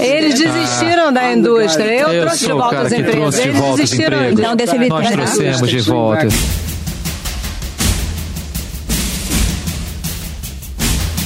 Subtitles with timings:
[0.00, 1.84] Eles desistiram da indústria.
[1.84, 2.94] Eu, Eu trouxe de volta trouxe
[3.42, 4.16] de Eles volta os desistiram.
[4.18, 4.40] empregos.
[4.40, 5.26] Então, deixa ele Nós terminar.
[5.32, 6.28] trouxemos de volta.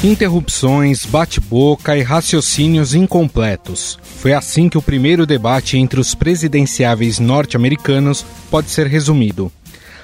[0.05, 3.99] Interrupções, bate-boca e raciocínios incompletos.
[4.19, 9.51] Foi assim que o primeiro debate entre os presidenciáveis norte-americanos pode ser resumido.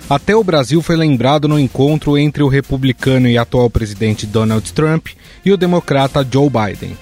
[0.08, 5.08] Até o Brasil foi lembrado no encontro entre o republicano e atual presidente Donald Trump
[5.44, 6.96] e o democrata Joe Biden.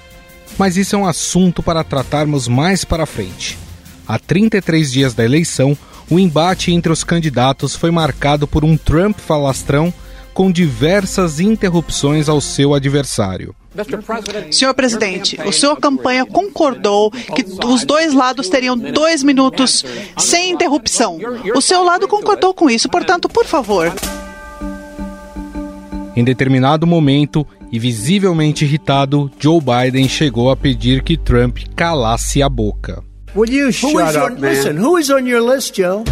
[0.59, 3.59] Mas isso é um assunto para tratarmos mais para frente.
[4.07, 5.77] Há 33 dias da eleição,
[6.09, 9.93] o embate entre os candidatos foi marcado por um Trump falastrão
[10.33, 13.55] com diversas interrupções ao seu adversário.
[14.51, 19.85] Senhor presidente, o senhor campanha concordou que os dois lados teriam dois minutos
[20.19, 21.19] sem interrupção.
[21.55, 23.93] O seu lado concordou com isso, portanto, por favor.
[26.17, 32.49] Em determinado momento, e visivelmente irritado, Joe Biden chegou a pedir que Trump calasse a
[32.49, 33.05] boca.
[33.37, 34.51] Will you shut Who is up, on, man?
[34.51, 36.03] listen, who is on your list, Joe?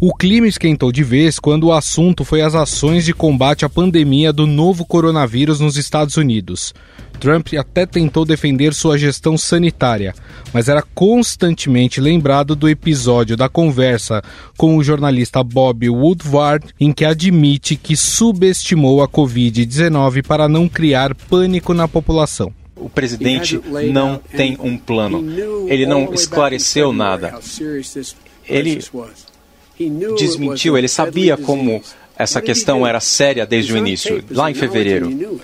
[0.00, 4.32] O clima esquentou de vez quando o assunto foi as ações de combate à pandemia
[4.32, 6.72] do novo coronavírus nos Estados Unidos.
[7.20, 10.14] Trump até tentou defender sua gestão sanitária,
[10.54, 14.22] mas era constantemente lembrado do episódio da conversa
[14.56, 21.14] com o jornalista Bob Woodward, em que admite que subestimou a Covid-19 para não criar
[21.14, 22.52] pânico na população.
[22.74, 23.60] O presidente
[23.92, 25.22] não tem um plano.
[25.68, 27.38] Ele não esclareceu nada.
[28.48, 28.80] Ele
[30.16, 31.82] desmentiu, ele sabia como
[32.16, 35.40] essa questão era séria desde o início, lá em fevereiro.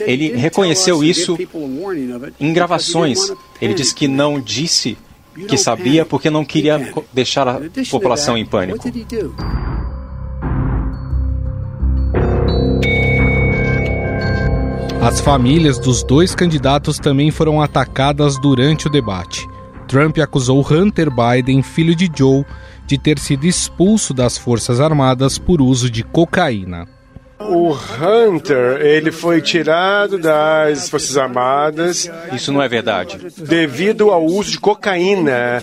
[0.00, 1.36] Ele reconheceu isso
[2.38, 3.18] em gravações.
[3.60, 4.96] Ele disse que não disse
[5.48, 8.90] que sabia porque não queria deixar a população em pânico.
[15.02, 19.48] As famílias dos dois candidatos também foram atacadas durante o debate.
[19.88, 22.44] Trump acusou Hunter Biden, filho de Joe,
[22.86, 26.86] de ter sido expulso das Forças Armadas por uso de cocaína.
[27.50, 33.18] O Hunter, ele foi tirado das Forças Armadas Isso não é verdade.
[33.38, 35.60] devido ao uso de cocaína.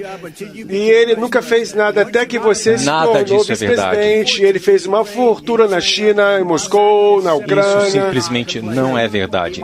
[0.69, 3.97] E ele nunca fez nada até que você se Nada tornou disso é verdade.
[3.97, 4.43] vice-presidente.
[4.43, 7.89] Ele fez uma fortuna na China, em Moscou, na Isso Ucrânia.
[7.91, 9.61] simplesmente não é verdade.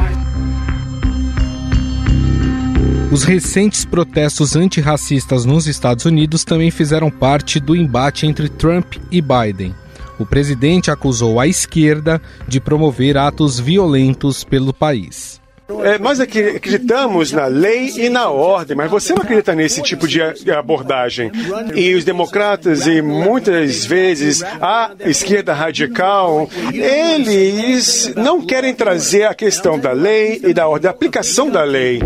[3.12, 9.22] Os recentes protestos antirracistas nos Estados Unidos também fizeram parte do embate entre Trump e
[9.22, 9.74] Biden.
[10.18, 15.42] O presidente acusou a esquerda de promover atos violentos pelo país.
[15.84, 20.22] É, nós acreditamos na lei e na ordem, mas você não acredita nesse tipo de
[20.52, 21.32] abordagem.
[21.74, 29.80] E os democratas, e muitas vezes a esquerda radical, eles não querem trazer a questão
[29.80, 32.00] da lei e da ordem, da aplicação da lei.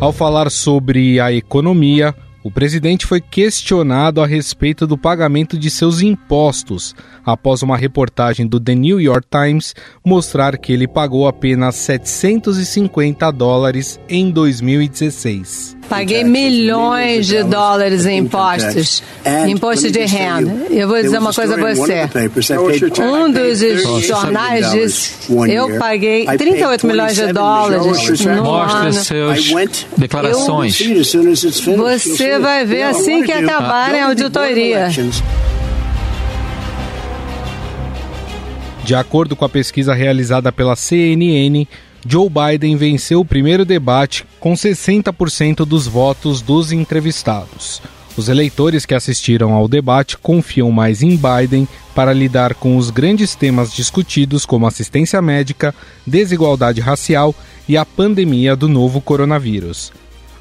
[0.00, 6.02] Ao falar sobre a economia, o presidente foi questionado a respeito do pagamento de seus
[6.02, 6.94] impostos,
[7.24, 9.74] após uma reportagem do The New York Times
[10.04, 15.74] mostrar que ele pagou apenas 750 dólares em 2016.
[15.88, 19.02] Paguei milhões de dólares em impostos,
[19.48, 20.66] imposto de renda.
[20.70, 22.08] Eu vou dizer uma coisa a você.
[23.02, 25.14] Um dos jornais disse,
[25.48, 28.92] eu paguei 38 milhões de dólares no Mostre ano.
[28.92, 30.78] suas declarações.
[31.76, 34.88] Você vai ver assim que acabarem a auditoria.
[38.84, 41.66] De acordo com a pesquisa realizada pela CNN,
[42.06, 47.80] Joe Biden venceu o primeiro debate com 60% dos votos dos entrevistados.
[48.16, 53.34] Os eleitores que assistiram ao debate confiam mais em Biden para lidar com os grandes
[53.34, 55.74] temas discutidos, como assistência médica,
[56.06, 57.34] desigualdade racial
[57.68, 59.92] e a pandemia do novo coronavírus.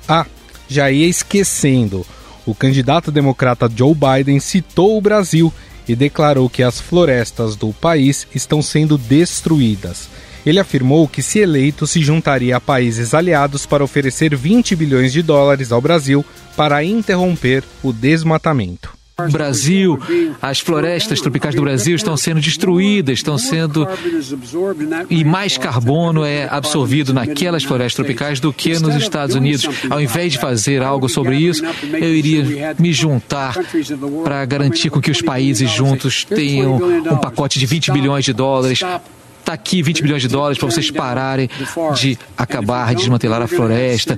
[0.08, 0.26] Ah,
[0.68, 2.06] já ia esquecendo.
[2.46, 5.52] O candidato democrata Joe Biden citou o Brasil
[5.88, 10.10] e declarou que as florestas do país estão sendo destruídas.
[10.46, 15.22] Ele afirmou que, se eleito, se juntaria a países aliados para oferecer 20 bilhões de
[15.22, 16.26] dólares ao Brasil
[16.56, 19.04] para interromper o desmatamento.
[19.32, 20.00] Brasil,
[20.42, 23.88] as florestas tropicais do Brasil estão sendo destruídas, estão sendo.
[25.08, 29.68] E mais carbono é absorvido naquelas florestas tropicais do que nos Estados Unidos.
[29.88, 31.64] Ao invés de fazer algo sobre isso,
[31.94, 33.54] eu iria me juntar
[34.24, 38.82] para garantir com que os países juntos tenham um pacote de 20 bilhões de dólares.
[39.44, 41.50] Está aqui 20 bilhões de dólares para vocês pararem
[42.00, 44.18] de acabar, de desmantelar a floresta.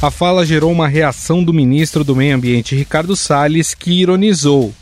[0.00, 4.72] A fala gerou uma reação do ministro do Meio Ambiente, Ricardo Salles, que ironizou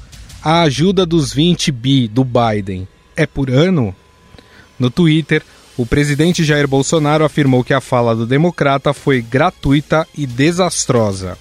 [0.44, 2.86] a ajuda dos 20 bi do Biden.
[3.16, 3.96] é por ano?
[4.78, 5.42] No Twitter,
[5.78, 11.38] o presidente Jair Bolsonaro afirmou que a fala do democrata foi gratuita e desastrosa.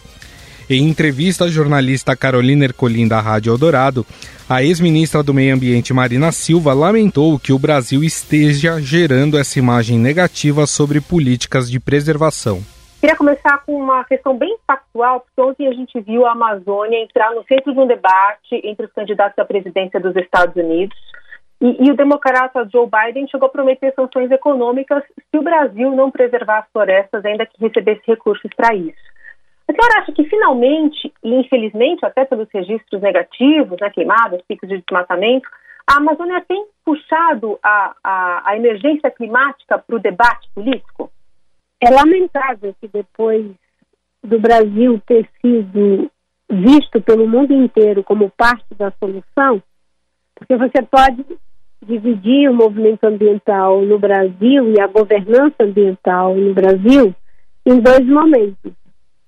[0.70, 4.06] Em entrevista à jornalista Carolina Ercolim da Rádio Eldorado,
[4.52, 9.98] a ex-ministra do Meio Ambiente Marina Silva lamentou que o Brasil esteja gerando essa imagem
[9.98, 12.60] negativa sobre políticas de preservação.
[13.00, 17.34] Queria começar com uma questão bem factual, porque ontem a gente viu a Amazônia entrar
[17.34, 20.98] no centro de um debate entre os candidatos à presidência dos Estados Unidos.
[21.62, 25.02] E, e, o democrata Joe Biden chegou a prometer sanções econômicas
[25.32, 29.11] se o Brasil não preservar as florestas, ainda que recebesse recursos para isso.
[29.72, 34.84] A senhora acha que finalmente, e infelizmente até pelos registros negativos, né, queimadas, picos de
[34.86, 35.48] desmatamento,
[35.88, 41.10] a Amazônia tem puxado a, a, a emergência climática para o debate político?
[41.80, 43.46] É lamentável que depois
[44.22, 46.12] do Brasil ter sido
[46.50, 49.64] visto pelo mundo inteiro como parte da solução,
[50.36, 51.26] porque você pode
[51.82, 57.16] dividir o movimento ambiental no Brasil e a governança ambiental no Brasil
[57.66, 58.81] em dois momentos.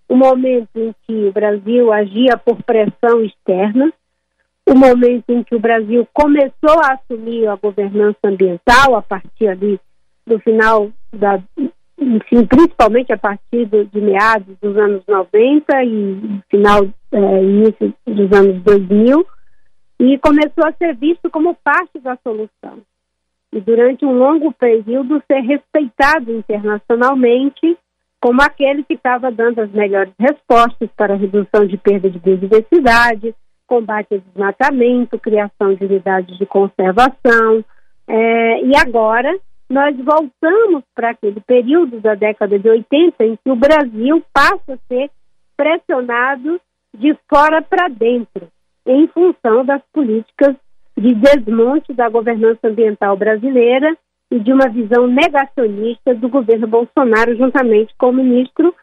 [0.07, 3.91] O momento em que o Brasil agia por pressão externa,
[4.65, 9.79] o momento em que o Brasil começou a assumir a governança ambiental a partir ali
[10.25, 11.41] do final da
[11.99, 18.61] enfim, principalmente a partir de meados dos anos 90 e final, é, início dos anos
[18.63, 19.25] 2000,
[19.99, 22.79] e começou a ser visto como parte da solução.
[23.51, 27.77] E durante um longo período ser respeitado internacionalmente
[28.23, 33.35] como aquele que estava dando as melhores respostas para redução de perda de biodiversidade,
[33.67, 37.65] combate ao desmatamento, criação de unidades de conservação,
[38.07, 39.37] é, e agora
[39.69, 44.87] nós voltamos para aquele período da década de 80 em que o Brasil passa a
[44.87, 45.11] ser
[45.57, 46.61] pressionado
[46.97, 48.47] de fora para dentro,
[48.85, 50.55] em função das políticas
[50.97, 53.97] de desmonte da governança ambiental brasileira
[54.33, 58.73] e de uma visão negacionista do governo Bolsonaro, juntamente com o ministro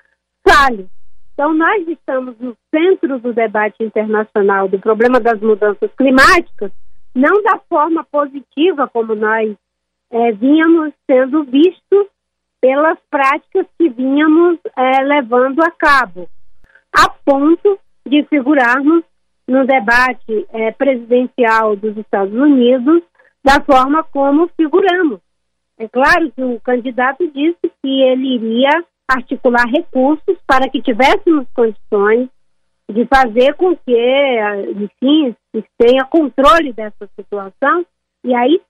[0.47, 0.87] Salles.
[1.35, 6.70] Então, nós estamos no centro do debate internacional do problema das mudanças climáticas,
[7.12, 9.56] não da forma positiva como nós
[10.12, 12.06] é, vínhamos sendo vistos
[12.61, 16.29] pelas práticas que vínhamos é, levando a cabo,
[16.93, 17.76] a ponto
[18.06, 19.02] de figurarmos
[19.49, 23.02] no debate é, presidencial dos Estados Unidos
[23.43, 25.19] da forma como figuramos.
[25.81, 32.29] É claro que o candidato disse que ele iria articular recursos para que tivéssemos condições
[32.93, 34.38] de fazer com que,
[34.77, 37.87] enfim, se tenha controle dessa situação
[38.23, 38.61] e aí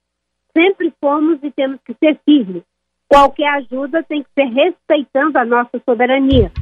[0.57, 2.63] sempre fomos e temos que ser firmes.
[3.09, 6.53] Qualquer ajuda tem que ser respeitando a nossa soberania.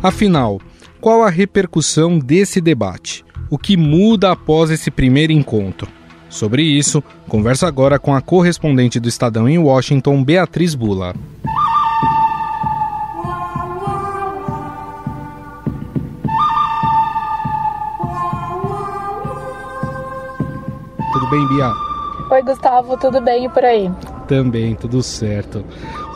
[0.00, 0.60] Afinal,
[1.00, 3.24] qual a repercussão desse debate?
[3.50, 6.03] O que muda após esse primeiro encontro?
[6.34, 11.14] Sobre isso, conversa agora com a correspondente do Estadão em Washington, Beatriz Bula.
[21.12, 21.72] Tudo bem, Bia?
[22.32, 23.88] Oi, Gustavo, tudo bem e por aí?
[24.26, 25.64] Também, tudo certo.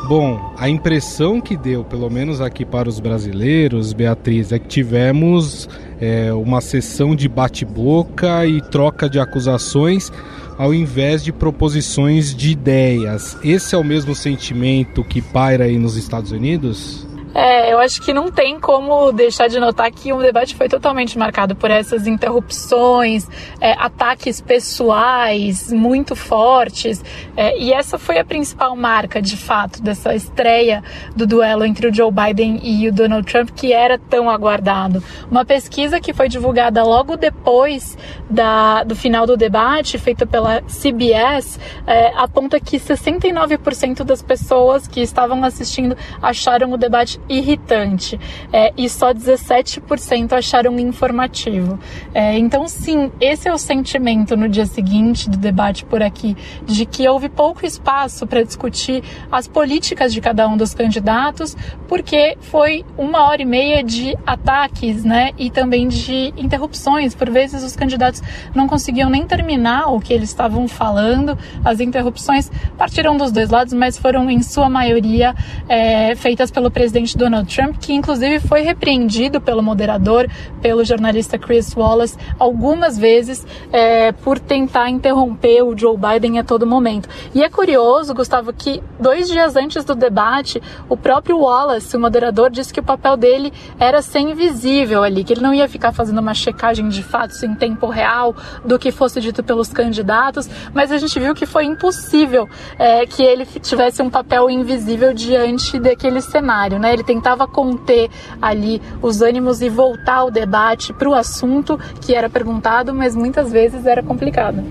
[0.09, 5.69] Bom, a impressão que deu, pelo menos aqui para os brasileiros, Beatriz, é que tivemos
[6.01, 10.11] é, uma sessão de bate-boca e troca de acusações
[10.57, 13.37] ao invés de proposições de ideias.
[13.45, 17.08] Esse é o mesmo sentimento que paira aí nos Estados Unidos?
[17.39, 21.17] É, eu acho que não tem como deixar de notar que o debate foi totalmente
[21.17, 23.29] marcado por essas interrupções,
[23.61, 27.01] é, ataques pessoais muito fortes,
[27.37, 30.83] é, e essa foi a principal marca, de fato, dessa estreia
[31.15, 35.01] do duelo entre o Joe Biden e o Donald Trump, que era tão aguardado.
[35.31, 37.97] Uma pesquisa que foi divulgada logo depois
[38.29, 45.01] da, do final do debate, feita pela CBS, é, aponta que 69% das pessoas que
[45.01, 48.19] estavam assistindo acharam o debate irritante
[48.53, 51.79] é, e só 17% acharam informativo.
[52.15, 56.87] É, então, sim, esse é o sentimento no dia seguinte do debate por aqui, de
[56.87, 61.57] que houve pouco espaço para discutir as políticas de cada um dos candidatos,
[61.87, 67.15] porque foi uma hora e meia de ataques né, e também de interrupções.
[67.15, 68.23] Por vezes, os candidatos
[68.55, 73.73] não conseguiam nem terminar o que eles estavam falando, as interrupções partiram dos dois lados,
[73.73, 75.35] mas foram, em sua maioria,
[75.69, 80.29] é, feitas pelo presidente presidente Donald Trump, que inclusive foi repreendido pelo moderador,
[80.61, 86.67] pelo jornalista Chris Wallace, algumas vezes é, por tentar interromper o Joe Biden a todo
[86.67, 87.09] momento.
[87.35, 92.51] E é curioso, Gustavo, que dois dias antes do debate, o próprio Wallace, o moderador,
[92.51, 96.19] disse que o papel dele era ser invisível ali, que ele não ia ficar fazendo
[96.19, 98.35] uma checagem de fatos em tempo real
[98.65, 102.49] do que fosse dito pelos candidatos, mas a gente viu que foi impossível
[102.79, 106.98] é, que ele tivesse um papel invisível diante daquele cenário, né?
[106.99, 108.11] Ele tentava conter
[108.43, 113.53] ali os ânimos e voltar o debate para o assunto que era perguntado, mas muitas
[113.53, 114.65] vezes era complicado.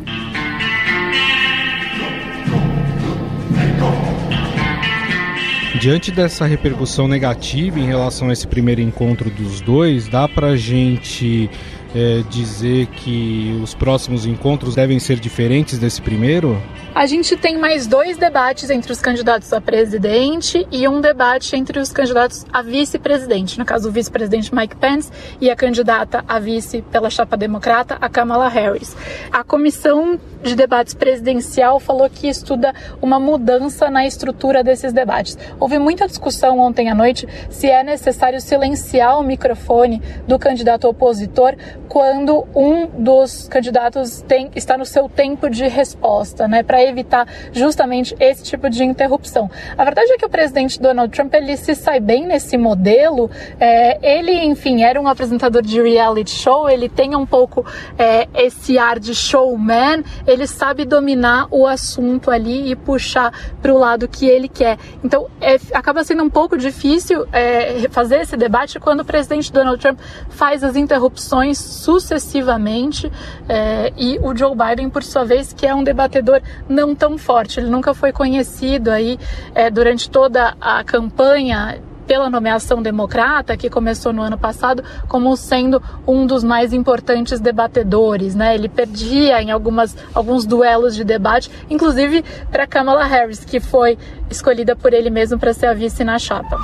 [5.80, 11.50] Diante dessa repercussão negativa em relação a esse primeiro encontro dos dois, dá pra gente
[11.96, 16.62] é, dizer que os próximos encontros devem ser diferentes desse primeiro?
[16.98, 21.78] A gente tem mais dois debates entre os candidatos a presidente e um debate entre
[21.78, 23.60] os candidatos a vice-presidente.
[23.60, 28.10] No caso, o vice-presidente Mike Pence e a candidata a vice pela chapa democrata, a
[28.10, 28.98] Kamala Harris.
[29.32, 35.38] A comissão de debates presidencial falou que estuda uma mudança na estrutura desses debates.
[35.60, 41.56] Houve muita discussão ontem à noite se é necessário silenciar o microfone do candidato opositor
[41.88, 48.16] quando um dos candidatos tem, está no seu tempo de resposta, né, para evitar justamente
[48.20, 49.50] esse tipo de interrupção.
[49.78, 53.30] A verdade é que o presidente Donald Trump ele se sai bem nesse modelo.
[53.60, 56.70] É, ele, enfim, era um apresentador de reality show.
[56.70, 57.66] Ele tem um pouco
[57.98, 60.04] é, esse ar de showman.
[60.26, 64.78] Ele sabe dominar o assunto ali e puxar para o lado que ele quer.
[65.04, 69.80] Então, é, acaba sendo um pouco difícil é, fazer esse debate quando o presidente Donald
[69.80, 73.12] Trump faz as interrupções sucessivamente
[73.48, 77.60] é, e o Joe Biden, por sua vez, que é um debatedor não tão forte.
[77.60, 79.20] Ele nunca foi conhecido aí
[79.54, 85.84] é, durante toda a campanha pela nomeação democrata, que começou no ano passado, como sendo
[86.08, 88.34] um dos mais importantes debatedores.
[88.34, 88.56] Né?
[88.56, 93.98] Ele perdia em algumas, alguns duelos de debate, inclusive para Kamala Harris, que foi
[94.32, 96.58] escolhida por ele mesmo para ser a vice na chapa.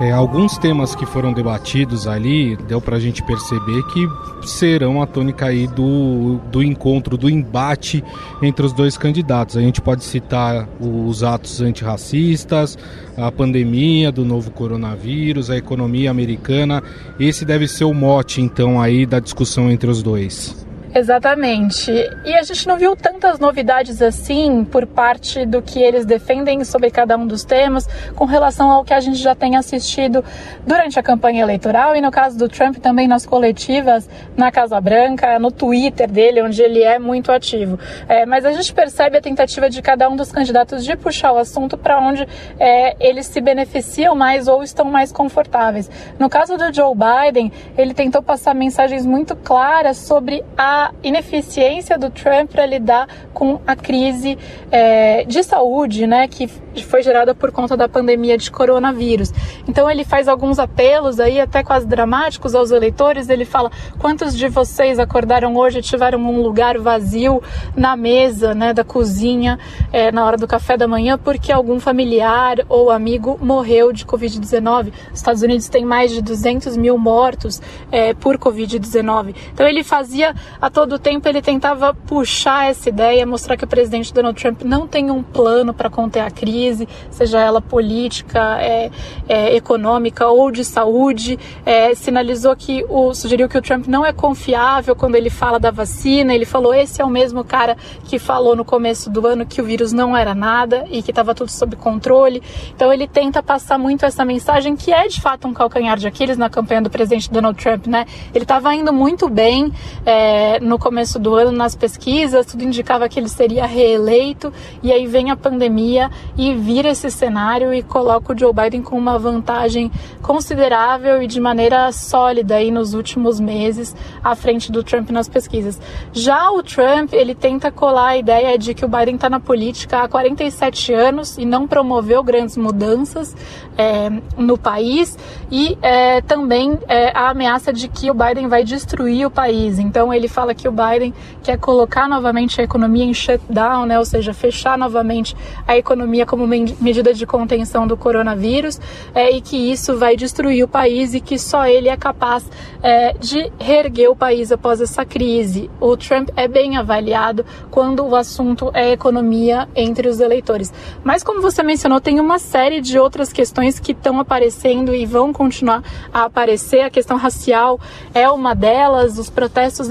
[0.00, 4.08] É, alguns temas que foram debatidos ali, deu para a gente perceber que
[4.48, 8.02] serão a tônica aí do, do encontro, do embate
[8.40, 9.58] entre os dois candidatos.
[9.58, 12.78] A gente pode citar os atos antirracistas,
[13.14, 16.82] a pandemia do novo coronavírus, a economia americana.
[17.18, 20.66] Esse deve ser o mote, então, aí da discussão entre os dois.
[20.92, 21.90] Exatamente.
[22.24, 26.90] E a gente não viu tantas novidades assim por parte do que eles defendem sobre
[26.90, 30.24] cada um dos temas, com relação ao que a gente já tem assistido
[30.66, 35.38] durante a campanha eleitoral e no caso do Trump também nas coletivas na Casa Branca,
[35.38, 37.78] no Twitter dele, onde ele é muito ativo.
[38.08, 41.38] É, mas a gente percebe a tentativa de cada um dos candidatos de puxar o
[41.38, 42.26] assunto para onde
[42.58, 45.88] é, eles se beneficiam mais ou estão mais confortáveis.
[46.18, 52.10] No caso do Joe Biden, ele tentou passar mensagens muito claras sobre a ineficiência do
[52.10, 54.38] Trump para lidar com a crise
[54.70, 56.48] é, de saúde, né, que
[56.84, 59.32] foi gerada por conta da pandemia de coronavírus.
[59.66, 63.28] Então ele faz alguns apelos aí até quase dramáticos aos eleitores.
[63.28, 67.42] Ele fala: quantos de vocês acordaram hoje e tiveram um lugar vazio
[67.76, 69.58] na mesa, né, da cozinha
[69.92, 74.92] é, na hora do café da manhã porque algum familiar ou amigo morreu de Covid-19?
[75.12, 77.60] Os Estados Unidos têm mais de 200 mil mortos
[77.90, 79.34] é, por Covid-19.
[79.52, 80.34] Então ele fazia
[80.70, 85.10] todo tempo ele tentava puxar essa ideia, mostrar que o presidente Donald Trump não tem
[85.10, 88.90] um plano para conter a crise, seja ela política, é,
[89.28, 91.38] é, econômica ou de saúde.
[91.66, 95.70] É, sinalizou que o sugeriu que o Trump não é confiável quando ele fala da
[95.70, 96.34] vacina.
[96.34, 99.64] Ele falou esse é o mesmo cara que falou no começo do ano que o
[99.64, 102.42] vírus não era nada e que estava tudo sob controle.
[102.74, 106.38] Então ele tenta passar muito essa mensagem que é de fato um calcanhar de Aquiles
[106.38, 108.06] na campanha do presidente Donald Trump, né?
[108.34, 109.72] Ele estava indo muito bem
[110.04, 114.52] é, no começo do ano nas pesquisas, tudo indicava que ele seria reeleito,
[114.82, 118.96] e aí vem a pandemia e vira esse cenário e coloca o Joe Biden com
[118.96, 119.90] uma vantagem
[120.22, 125.80] considerável e de maneira sólida aí nos últimos meses à frente do Trump nas pesquisas.
[126.12, 130.02] Já o Trump, ele tenta colar a ideia de que o Biden está na política
[130.02, 133.34] há 47 anos e não promoveu grandes mudanças
[133.76, 135.18] é, no país
[135.50, 139.78] e é, também é, a ameaça de que o Biden vai destruir o país.
[139.78, 143.98] Então ele fala fala que o Biden quer colocar novamente a economia em shutdown, né,
[143.98, 148.80] ou seja, fechar novamente a economia como medida de contenção do coronavírus,
[149.14, 152.44] é, e que isso vai destruir o país e que só ele é capaz
[152.82, 155.70] é, de reerguer o país após essa crise.
[155.80, 160.72] O Trump é bem avaliado quando o assunto é economia entre os eleitores.
[161.04, 165.32] Mas como você mencionou, tem uma série de outras questões que estão aparecendo e vão
[165.32, 166.80] continuar a aparecer.
[166.80, 167.78] A questão racial
[168.14, 169.18] é uma delas.
[169.18, 169.88] Os protestos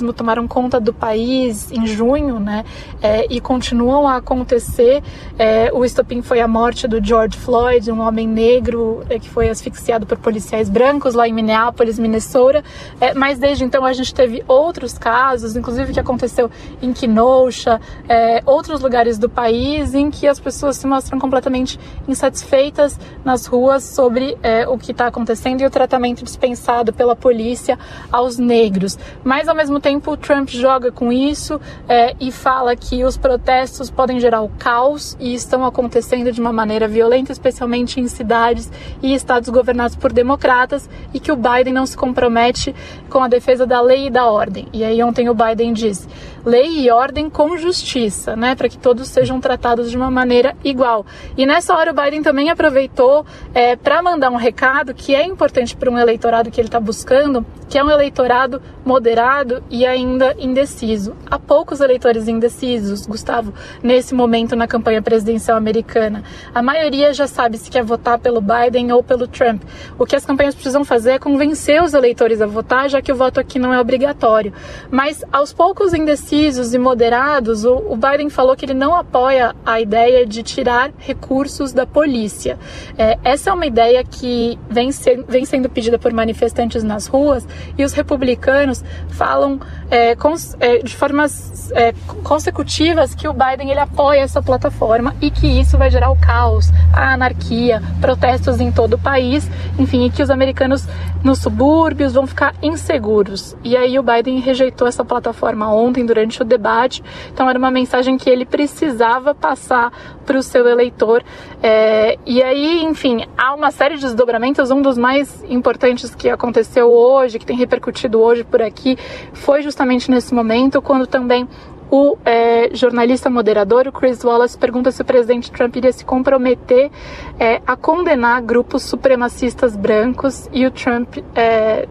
[0.00, 2.64] antirracismo tomaram conta do país em junho, né?
[3.02, 5.02] É, e continuam a acontecer.
[5.38, 9.48] É, o estopim foi a morte do George Floyd, um homem negro é, que foi
[9.48, 12.64] asfixiado por policiais brancos lá em Minneapolis, Minnesota.
[13.00, 18.42] É, mas desde então a gente teve outros casos, inclusive que aconteceu em Kenosha, é,
[18.46, 21.78] outros lugares do país em que as pessoas se mostram completamente
[22.08, 27.78] insatisfeitas nas ruas sobre é, o que está acontecendo e o tratamento dispensado pela polícia
[28.10, 28.98] aos negros.
[29.22, 33.90] Mas ao mesmo tempo, o Trump joga com isso é, e fala que os protestos
[33.90, 38.70] podem gerar o caos e estão acontecendo de uma maneira violenta, especialmente em cidades
[39.02, 42.74] e estados governados por democratas, e que o Biden não se compromete
[43.08, 44.68] com a defesa da lei e da ordem.
[44.72, 46.06] E aí ontem o Biden disse:
[46.44, 51.04] lei e ordem com justiça, né, para que todos sejam tratados de uma maneira igual.
[51.36, 55.76] E nessa hora o Biden também aproveitou é, para mandar um recado que é importante
[55.76, 61.14] para um eleitorado que ele está buscando, que é um eleitorado moderado e ainda indeciso.
[61.30, 66.24] Há poucos eleitores indecisos, Gustavo, nesse momento na campanha presidencial americana.
[66.54, 69.62] A maioria já sabe se quer votar pelo Biden ou pelo Trump.
[69.98, 73.16] O que as campanhas precisam fazer é convencer os eleitores a votar, já que o
[73.16, 74.52] voto aqui não é obrigatório.
[74.90, 79.80] Mas aos poucos indecisos e moderados, o, o Biden falou que ele não apoia a
[79.80, 82.56] ideia de tirar recursos da polícia.
[82.96, 87.46] É, essa é uma ideia que vem, ser, vem sendo pedida por manifestantes nas ruas
[87.76, 89.58] e os republicanos falam
[89.90, 95.30] é, cons, é, de formas é, consecutivas que o Biden ele apoia essa plataforma e
[95.30, 100.10] que isso vai gerar o caos, a anarquia, protestos em todo o país, enfim, e
[100.10, 100.86] que os americanos
[101.24, 103.56] nos subúrbios vão ficar inseguros.
[103.64, 108.16] E aí o Biden rejeitou essa plataforma ontem durante o debate, então era uma mensagem
[108.16, 109.92] que ele precisava passar
[110.24, 111.22] para o seu eleitor.
[111.62, 114.70] É, e aí, enfim, há uma série de desdobramentos.
[114.70, 118.96] Um dos mais importantes que aconteceu hoje, que tem repercutido hoje por aqui,
[119.32, 121.48] foi justamente nesse momento, quando também
[121.90, 126.90] o é, jornalista moderador, o Chris Wallace, pergunta se o presidente Trump iria se comprometer
[127.38, 131.88] é, a condenar grupos supremacistas brancos e o Trump é,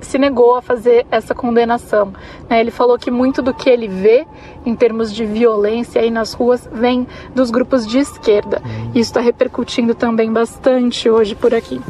[0.00, 2.12] se negou a fazer essa condenação.
[2.48, 2.60] Né?
[2.60, 4.26] Ele falou que muito do que ele vê
[4.64, 8.60] em termos de violência aí nas ruas vem dos grupos de esquerda.
[8.90, 11.80] Isso está repercutindo também bastante hoje por aqui.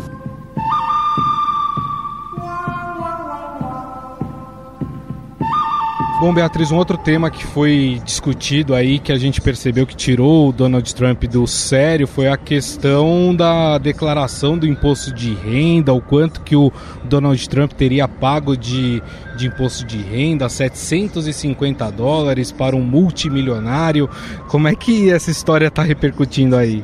[6.18, 10.48] Bom, Beatriz, um outro tema que foi discutido aí, que a gente percebeu que tirou
[10.48, 16.00] o Donald Trump do sério, foi a questão da declaração do imposto de renda, o
[16.00, 16.72] quanto que o
[17.04, 19.02] Donald Trump teria pago de,
[19.36, 24.08] de imposto de renda, 750 dólares para um multimilionário.
[24.48, 26.82] Como é que essa história está repercutindo aí?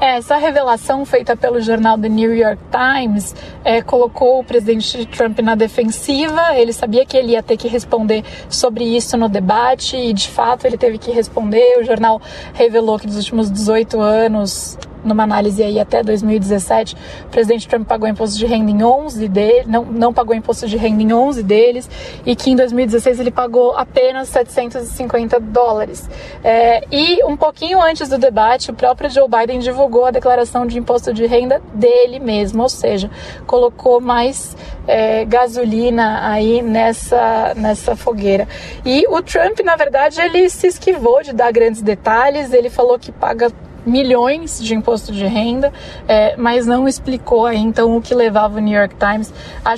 [0.00, 3.34] Essa revelação feita pelo jornal The New York Times
[3.64, 6.56] é, colocou o presidente Trump na defensiva.
[6.56, 10.66] Ele sabia que ele ia ter que responder sobre isso no debate e, de fato,
[10.66, 11.80] ele teve que responder.
[11.80, 12.22] O jornal
[12.54, 18.08] revelou que nos últimos 18 anos numa análise aí até 2017, o presidente Trump pagou
[18.08, 21.90] imposto de renda em 11 deles, não, não pagou imposto de renda em 11 deles,
[22.24, 26.08] e que em 2016 ele pagou apenas 750 dólares.
[26.42, 30.78] É, e um pouquinho antes do debate, o próprio Joe Biden divulgou a declaração de
[30.78, 33.10] imposto de renda dele mesmo, ou seja,
[33.46, 34.56] colocou mais
[34.86, 38.48] é, gasolina aí nessa, nessa fogueira.
[38.84, 43.12] E o Trump, na verdade, ele se esquivou de dar grandes detalhes, ele falou que
[43.12, 43.52] paga
[43.86, 45.72] milhões de imposto de renda,
[46.06, 49.32] é, mas não explicou aí, então o que levava o New York Times
[49.64, 49.74] a,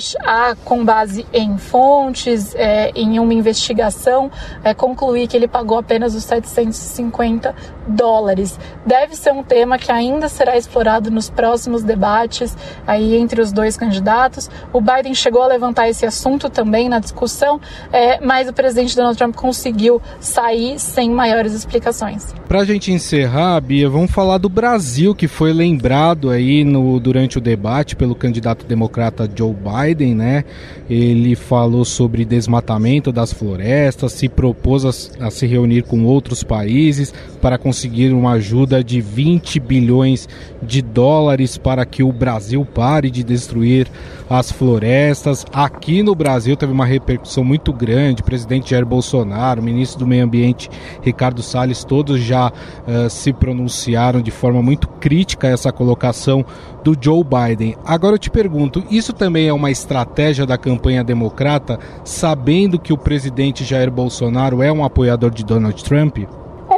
[0.49, 4.31] a com base em fontes, é, em uma investigação,
[4.63, 7.55] é, concluir que ele pagou apenas os 750
[7.87, 8.59] dólares.
[8.85, 13.75] Deve ser um tema que ainda será explorado nos próximos debates aí entre os dois
[13.75, 14.49] candidatos.
[14.71, 17.59] O Biden chegou a levantar esse assunto também na discussão,
[17.91, 22.33] é, mas o presidente Donald Trump conseguiu sair sem maiores explicações.
[22.47, 26.99] Para a gente encerrar, Bia, vamos vamos falar do Brasil, que foi lembrado aí no,
[26.99, 30.43] durante o debate pelo candidato democrata Joe Biden, né?
[30.89, 37.13] Ele falou sobre desmatamento das florestas, se propôs a, a se reunir com outros países
[37.39, 40.27] para conseguir uma ajuda de 20 bilhões
[40.63, 43.87] de dólares para que o Brasil pare de destruir
[44.27, 45.45] as florestas.
[45.53, 48.21] Aqui no Brasil teve uma repercussão muito grande.
[48.21, 50.69] O presidente Jair Bolsonaro, o ministro do Meio Ambiente
[51.03, 53.80] Ricardo Salles, todos já uh, se pronunciaram
[54.21, 56.45] de forma muito crítica essa colocação
[56.83, 57.75] do Joe Biden.
[57.85, 62.97] Agora eu te pergunto, isso também é uma estratégia da campanha democrata, sabendo que o
[62.97, 66.19] presidente Jair Bolsonaro é um apoiador de Donald Trump?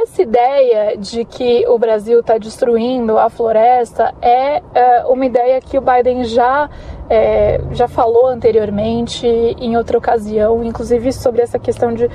[0.04, 5.78] essa ideia de que o Brasil está destruindo a floresta é, é, uma ideia que
[5.78, 6.68] o Biden já,
[7.08, 12.08] é, já falou anteriormente, em outra ocasião, inclusive sobre essa questão de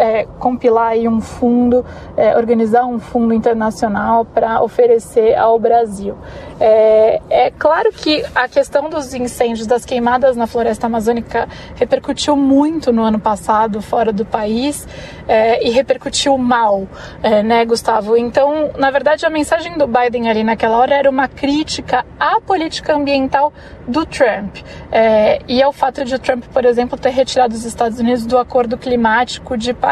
[0.00, 1.84] é, compilar aí um fundo,
[2.16, 6.16] é, organizar um fundo internacional para oferecer ao Brasil.
[6.58, 12.92] É, é, claro que a questão dos incêndios, das queimadas na floresta amazônica repercutiu muito
[12.92, 14.88] no ano passado fora do país
[15.28, 16.88] é, e repercutiu mal,
[17.22, 18.16] é, né, Gustavo?
[18.16, 22.94] Então, na verdade, a mensagem do Biden ali naquela hora era uma crítica à política
[22.94, 23.52] ambiental
[23.86, 24.56] do Trump
[24.90, 28.38] é, e ao fato de o Trump, por exemplo, ter retirado os Estados Unidos do
[28.38, 29.89] Acordo Climático de Paris.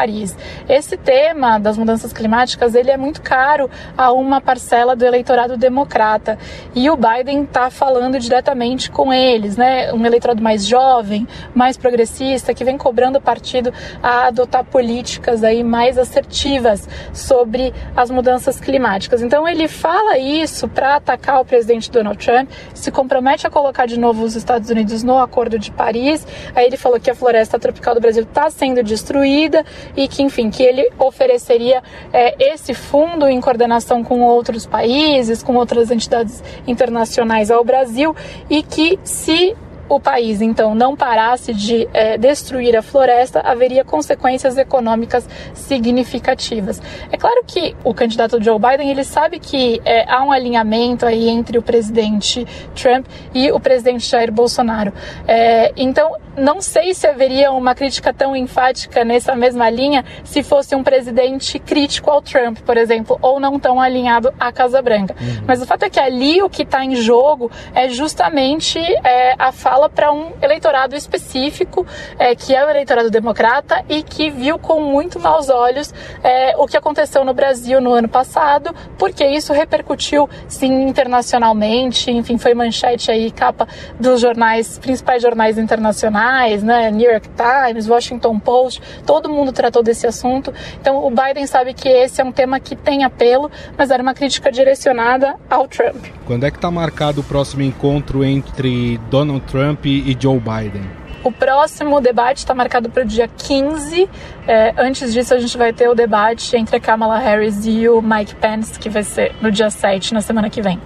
[0.67, 6.37] Esse tema das mudanças climáticas ele é muito caro a uma parcela do eleitorado democrata
[6.73, 9.91] e o Biden está falando diretamente com eles, né?
[9.93, 15.63] Um eleitorado mais jovem, mais progressista, que vem cobrando o partido a adotar políticas aí
[15.63, 19.21] mais assertivas sobre as mudanças climáticas.
[19.21, 23.99] Então ele fala isso para atacar o presidente Donald Trump, se compromete a colocar de
[23.99, 26.25] novo os Estados Unidos no Acordo de Paris.
[26.55, 30.49] Aí ele falou que a floresta tropical do Brasil está sendo destruída e que, enfim,
[30.49, 37.51] que ele ofereceria é, esse fundo em coordenação com outros países, com outras entidades internacionais
[37.51, 38.15] ao Brasil
[38.49, 39.55] e que se
[39.89, 46.79] o país então não parasse de é, destruir a floresta, haveria consequências econômicas significativas.
[47.11, 51.27] É claro que o candidato Joe Biden ele sabe que é, há um alinhamento aí
[51.27, 54.93] entre o presidente Trump e o presidente Jair Bolsonaro.
[55.27, 60.75] É, então não sei se haveria uma crítica tão enfática nessa mesma linha se fosse
[60.75, 65.15] um presidente crítico ao Trump, por exemplo, ou não tão alinhado à Casa Branca.
[65.19, 65.43] Uhum.
[65.45, 69.51] Mas o fato é que ali o que está em jogo é justamente é, a
[69.51, 71.85] fala para um eleitorado específico,
[72.17, 76.65] é, que é o eleitorado democrata e que viu com muito maus olhos é, o
[76.65, 83.11] que aconteceu no Brasil no ano passado, porque isso repercutiu sim internacionalmente, enfim, foi manchete
[83.11, 83.67] aí, capa
[83.99, 86.28] dos jornais, principais jornais internacionais,
[86.63, 90.53] né, New York Times, Washington Post, todo mundo tratou desse assunto.
[90.81, 94.13] Então o Biden sabe que esse é um tema que tem apelo, mas era uma
[94.13, 96.05] crítica direcionada ao Trump.
[96.25, 100.83] Quando é que está marcado o próximo encontro entre Donald Trump Trump e Joe Biden?
[101.23, 104.09] O próximo debate está marcado para o dia 15.
[104.47, 108.01] É, antes disso, a gente vai ter o debate entre a Kamala Harris e o
[108.01, 110.79] Mike Pence, que vai ser no dia 7, na semana que vem.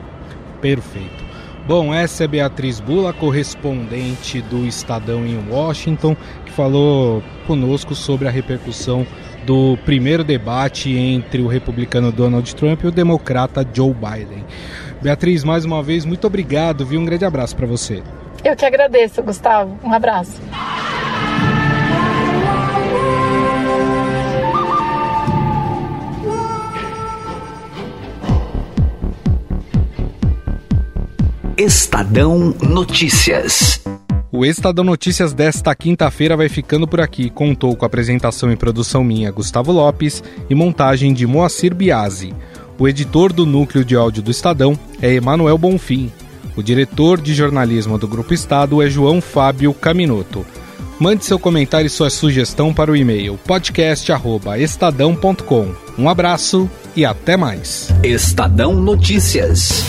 [0.60, 1.23] Perfeito.
[1.66, 8.32] Bom, essa é Beatriz Bula, correspondente do Estadão em Washington, que falou conosco sobre a
[8.32, 9.08] repercussão
[9.46, 14.44] do primeiro debate entre o republicano Donald Trump e o democrata Joe Biden.
[15.02, 17.00] Beatriz, mais uma vez, muito obrigado, viu?
[17.00, 18.04] Um grande abraço para você.
[18.44, 19.78] Eu que agradeço, Gustavo.
[19.84, 20.42] Um abraço.
[31.64, 33.82] Estadão Notícias.
[34.30, 37.30] O Estadão Notícias desta quinta-feira vai ficando por aqui.
[37.30, 42.34] Contou com apresentação e produção minha, Gustavo Lopes, e montagem de Moacir Biasi.
[42.78, 46.12] O editor do núcleo de áudio do Estadão é Emanuel Bonfim.
[46.58, 50.46] O diretor de jornalismo do Grupo Estado é João Fábio Caminoto.
[51.00, 55.74] Mande seu comentário e sua sugestão para o e-mail podcast@estadão.com.
[55.98, 57.88] Um abraço e até mais.
[58.04, 59.86] Estadão Notícias.